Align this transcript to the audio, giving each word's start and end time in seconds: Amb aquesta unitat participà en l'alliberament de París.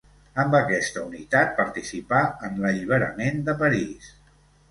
Amb 0.43 0.55
aquesta 0.59 1.03
unitat 1.09 1.51
participà 1.59 2.23
en 2.49 2.57
l'alliberament 2.63 3.45
de 3.51 3.57
París. 3.63 4.09